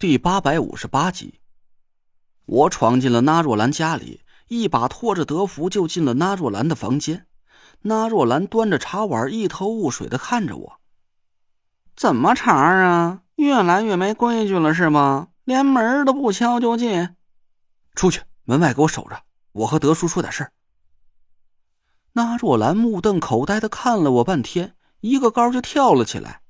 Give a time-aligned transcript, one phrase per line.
[0.00, 1.40] 第八百五十八集，
[2.46, 7.26] 我闯进了那若兰家里，一把拖着德福就进了那若兰的房间。
[7.80, 10.80] 那若兰端着茶碗，一头雾水的看着我
[11.98, 13.22] ：“怎么茬啊？
[13.34, 15.30] 越来越没规矩了是吗？
[15.42, 17.16] 连门都不敲就进？
[17.96, 19.20] 出去，门外给我守着，
[19.50, 20.52] 我和德叔说点事儿。”
[22.14, 26.42] 那若兰目瞪口呆的看了我半天，一个高就跳了起来：“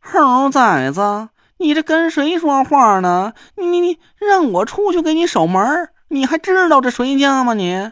[0.00, 1.28] 猴崽子！”
[1.64, 3.32] 你这跟谁说话呢？
[3.56, 7.54] 你你你让我出去给你守门，你还知道这谁家吗？
[7.54, 7.90] 你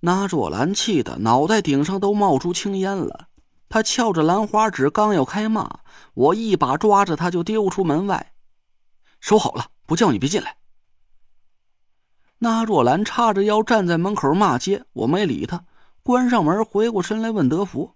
[0.00, 3.28] 那若兰气的脑袋顶上都冒出青烟了，
[3.70, 5.78] 他翘着兰花指，刚要开骂，
[6.12, 8.34] 我一把抓着他就丢出门外。
[9.20, 10.58] 收好了，不叫你别进来。
[12.40, 15.64] 那若兰叉着腰站在门口骂街，我没理他，
[16.02, 17.93] 关上门，回过身来问德福。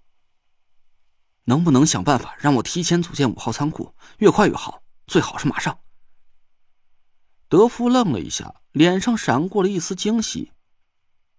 [1.49, 3.95] 能不能想办法让我提前组建五号仓库？
[4.19, 5.79] 越快越好，最好是马上。
[7.49, 10.53] 德福愣了一下，脸上闪过了一丝惊喜。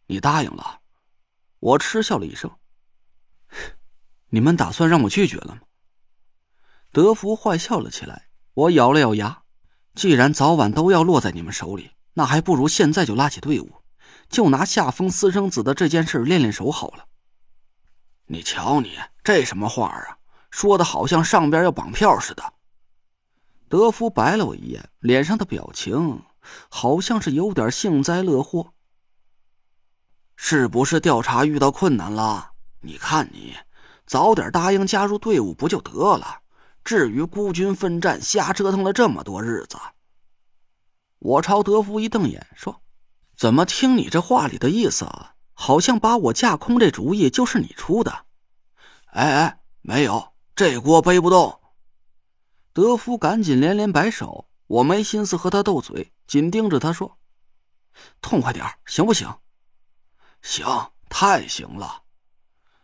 [0.08, 0.80] 你答应了？
[1.60, 2.50] 我嗤笑了一声。
[4.30, 5.62] 你们打算让我拒绝了吗？
[6.92, 8.30] 德福坏笑了起来。
[8.56, 9.44] 我咬了咬牙，
[9.94, 13.84] 既然早晚都要落在你们手里，那还不如现在就拉起队伍，
[14.28, 17.06] 就拿下封私生子的这件事练练手好了。
[18.32, 20.18] 你瞧你这什么话啊？
[20.52, 22.54] 说的好像上边要绑票似的。
[23.68, 26.22] 德福白了我一眼，脸上的表情
[26.70, 28.74] 好像是有点幸灾乐祸。
[30.36, 32.52] 是不是调查遇到困难了？
[32.82, 33.56] 你看你，
[34.06, 36.42] 早点答应加入队伍不就得了？
[36.84, 39.76] 至于孤军奋战，瞎折腾了这么多日子。
[41.18, 42.80] 我朝德福一瞪眼，说
[43.36, 48.26] ：“怎么听你这话里的意思啊？”好像把我架空这主意就是你出的，
[49.08, 51.60] 哎哎，没有，这锅背不动。
[52.72, 57.18] 德福赶紧连连摆手，我没心思和他斗嘴，紧盯着他说
[58.22, 59.28] ：“痛快点行不行
[60.42, 60.66] ？”“行，
[61.10, 62.04] 太行了。”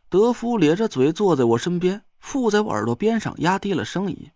[0.10, 4.32] 德福咧着嘴坐在我身边，附在我耳朵边上，压低了声音：“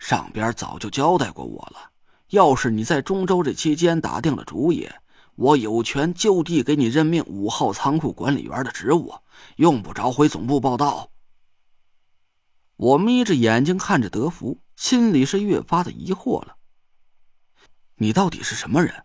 [0.00, 1.92] 上边早就交代过我了，
[2.30, 4.90] 要是你在中州这期间打定了主意。”
[5.34, 9.14] 我有权就地给你任命五号仓库管理员的职务，
[9.56, 11.10] 用不着回总部报道。
[12.76, 16.56] 我眯着眼睛看着德福，心里是越发的疑惑了。
[17.96, 19.04] 你到底是什么人？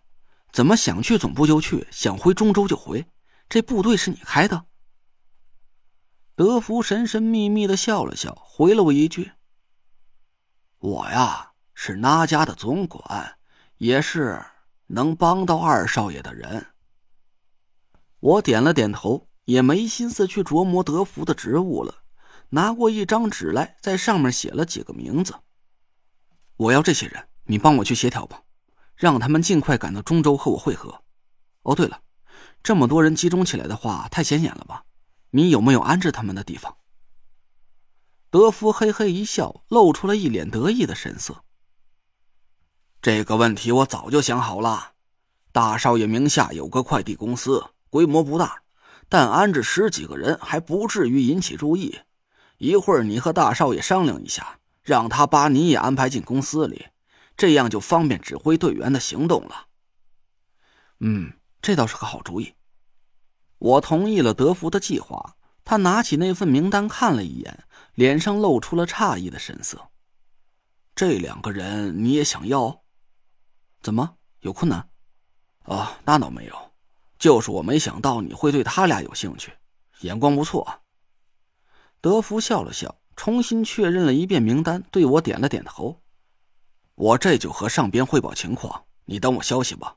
[0.52, 3.06] 怎么想去总部就去，想回中州就回？
[3.48, 4.66] 这部队是你开的？
[6.36, 9.32] 德福神神秘秘的笑了笑，回了我一句
[10.80, 13.38] ：“我呀，是那家的总管，
[13.78, 14.44] 也是。”
[14.88, 16.68] 能帮到二少爷的人，
[18.20, 22.04] 我点了点头，也没心思去琢磨德福的职务了。
[22.50, 25.36] 拿过一张纸来，在上面写了几个名字。
[26.56, 28.42] 我要这些人，你帮我去协调吧，
[28.96, 31.04] 让他们尽快赶到中州和我会合。
[31.64, 32.02] 哦，对了，
[32.64, 34.86] 这么多人集中起来的话，太显眼了吧？
[35.32, 36.78] 你有没有安置他们的地方？
[38.30, 41.44] 德福嘿嘿一笑，露出了一脸得意的神色。
[43.02, 44.94] 这个问题我早就想好了，
[45.52, 48.64] 大少爷名下有个快递公司，规模不大，
[49.08, 52.00] 但安置十几个人还不至于引起注意。
[52.58, 56.88] 一会儿你和大少爷商量一下，让他把你也安排进公司里，
[57.38, 59.68] 这样就方便指挥队员的行动了。
[61.00, 62.54] 嗯，这倒是个好主意。
[63.60, 65.36] 我同意了德福的计划。
[65.70, 69.90] 他拿起那份名单看了一眼，脸上露出了诧异的神色。
[70.96, 72.84] 这两个人你也想要？
[73.88, 74.90] 怎么有困难？
[75.64, 76.72] 啊，那倒没有，
[77.18, 79.54] 就是我没想到你会对他俩有兴趣，
[80.02, 80.82] 眼光不错。
[82.02, 86.02] 德福笑了笑，重新确认了一遍名单，对我点了点头。
[86.96, 89.96] 我这就和上边汇报情况，你等我消息吧。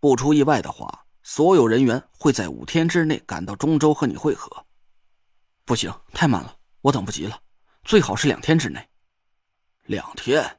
[0.00, 4.64] 不出意外的话，所有人员会在五天之内赶到中州和你会合。
[5.66, 7.38] 不行，太慢了，我等不及了，
[7.84, 8.88] 最好是两天之内。
[9.84, 10.58] 两天，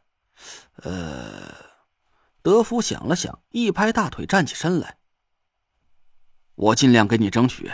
[0.83, 1.65] 呃。
[2.47, 4.95] 德福想了想，一拍大腿，站起身来。
[6.55, 7.69] 我尽量给你争取，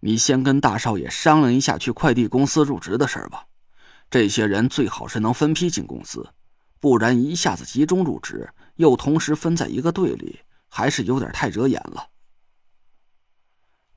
[0.00, 3.44] 你先跟大少爷商量一下去快递公司入职的事吧。
[4.08, 6.30] 这些人最好是能分批进公司，
[6.80, 10.40] 不然一下子集中入职，又同时分在一个队里，
[10.70, 12.08] 还是有点太惹眼了。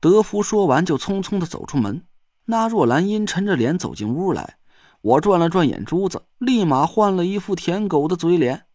[0.01, 2.05] 德福说完，就匆匆的走出门。
[2.43, 4.57] 那若兰阴沉着脸走进屋来，
[4.99, 8.65] 我转了转眼珠子，立马换了一副舔狗的嘴脸。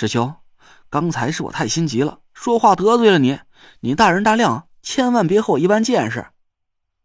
[0.00, 0.32] 师兄，
[0.90, 3.40] 刚才是我太心急了，说话得罪了你，
[3.80, 6.24] 你大人大量，千万别和我一般见识。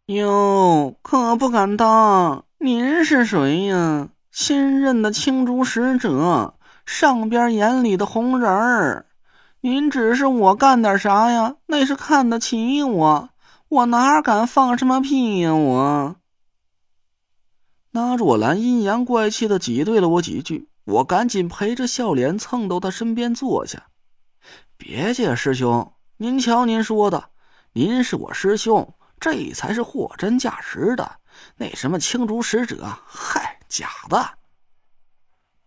[0.06, 2.44] 哟，可不敢当。
[2.58, 4.10] 您是谁呀？
[4.30, 6.54] 新任的青竹使者，
[6.86, 9.06] 上边眼里的红人儿。
[9.60, 11.56] 您指示我干点啥呀？
[11.66, 13.28] 那是看得起我，
[13.68, 15.52] 我哪敢放什么屁呀！
[15.52, 16.14] 我。
[17.90, 23.84] 那若兰阴阳怪气的挤兑了我几句，我赶紧陪着笑脸蹭到他身边坐下。
[24.76, 27.30] 别介，师兄，您瞧您说的，
[27.72, 31.16] 您是我师兄，这才是货真价实的。
[31.56, 34.30] 那什么青竹使者，嗨，假的。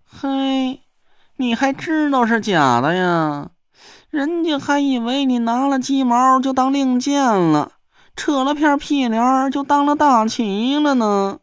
[0.03, 0.83] 嘿，
[1.35, 3.49] 你还知道是假的呀？
[4.09, 7.73] 人家还以为你拿了鸡毛就当令箭了，
[8.15, 11.39] 扯了片屁帘就当了大旗了呢。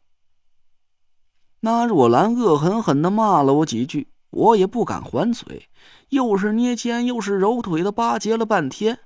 [1.65, 5.67] 那若兰恶狠狠的骂了我几句，我也不敢还嘴，
[6.11, 8.99] 又是捏肩又是揉腿的巴结了半天。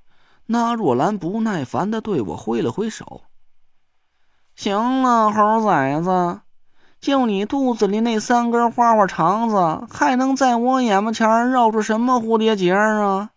[0.47, 3.21] 那若兰不耐烦的对我挥了挥手
[4.57, 6.41] ：“行了，猴崽子，
[6.99, 13.29] 就你肚子里那三根花花肠子，还能在我眼巴前绕出什么蝴蝶结啊？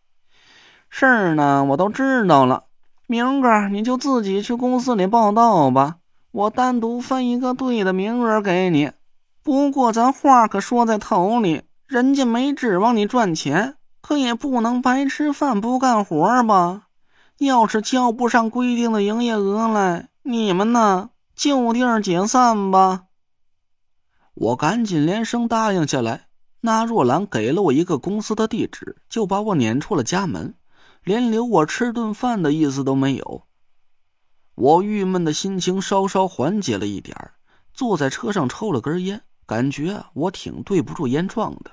[0.91, 2.65] 事儿呢，我都知道了。
[3.07, 5.99] 明个你就自己去公司里报道吧，
[6.33, 8.91] 我单独分一个队的名额给你。”
[9.43, 16.87] 不过，咱话可说在头里，人家没指望你赚钱，可也不能白吃饭不干活吧？
[17.39, 23.07] 要是交不上规定的营业额来，你们呢就地解散吧。
[24.35, 26.27] 我赶紧连声答应下来。
[26.61, 30.55] 那若兰给了我一个公司的地址，就把我撵出了家门，
[31.03, 33.43] 连留我吃顿饭的意思都没有。
[34.55, 37.33] 我郁闷的心情稍稍缓解了一点
[37.75, 39.23] 坐在车上抽了根烟。
[39.53, 41.73] 感觉我挺对不住燕壮的。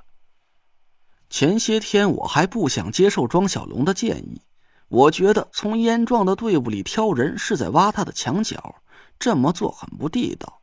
[1.29, 4.41] 前些天我还不想接受庄小龙的建议，
[4.89, 8.75] 我觉得从燕壮的队伍里挑人是在挖他的墙角，
[9.17, 10.61] 这么做很不地道。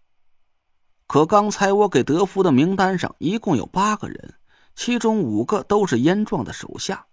[1.06, 4.34] 可刚才我给德福的名单上一共有八个人，
[4.74, 7.06] 其中五个都是燕壮的手下，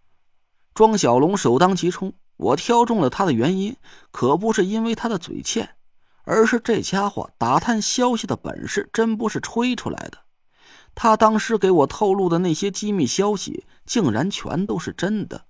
[0.74, 2.12] 庄小龙首当其冲。
[2.36, 3.78] 我挑中了他的原因，
[4.12, 5.78] 可不是因为他的嘴欠。
[6.24, 10.20] 而是这家伙打探消息的本事真不是吹出来的，
[10.96, 15.46] 他当时给我透露的那些机密消息，竟然全都是真的。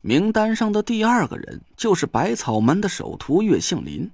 [0.00, 4.10] 名单上的第二个人就是百草门的首徒岳杏林，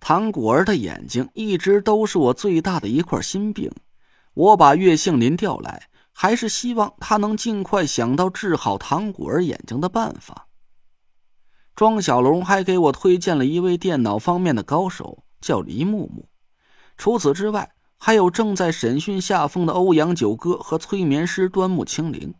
[0.00, 3.70] 唐果儿的眼睛一直都是我最大的一块心病。
[4.34, 10.47] 我把岳杏林调来，还是希望他能尽快想到治好唐果儿眼睛的办法。
[11.78, 16.28] 庄小龙还给我推荐了一位电脑方面的高手，叫黎木木。
[16.96, 22.34] 除此之外，还有正在审讯夏风的欧阳九哥和催眠师端木清灵。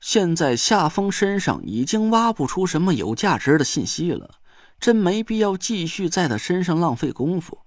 [0.00, 4.34] 现在夏风身上已经挖不出什么有价值的信息了，
[4.78, 7.60] 真没必要继续在他身上浪费功夫。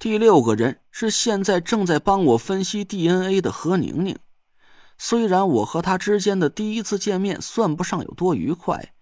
[0.00, 4.18] 第六个人是现在正在帮我分析 DNA 的何宁宁。
[4.98, 8.92] 虽然我和他之间的第一次见面算不上有多愉快。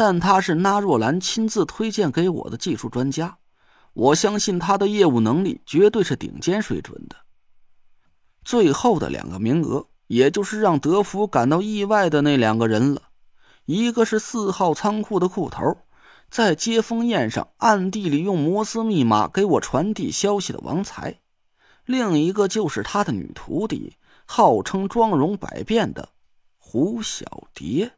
[0.00, 3.36] 但他是那若兰亲自推荐给我的技术专家，
[3.92, 7.16] 我相信他的业务能力绝对是顶尖水准的。
[8.42, 13.02] 最后的两个名额，也就是让德福感到意外的那两个人了，
[13.66, 15.76] 一个是四号仓库的库头，
[16.30, 21.20] 在接风宴上暗地里用摩斯密码给我传递消息的王才，
[21.84, 26.08] 另一个就是他的女徒弟，号称妆容百变的
[26.56, 27.92] 胡小蝶。